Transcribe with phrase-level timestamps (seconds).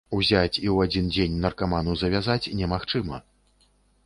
[0.17, 3.23] Узяць і ў адзін дзень наркаману завязаць немагчыма.